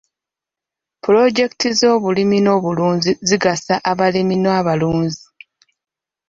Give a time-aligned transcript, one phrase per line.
[1.03, 5.25] Pulojekiti z'obulimi n'obulunzi zigasa abalimi n'abalunzi.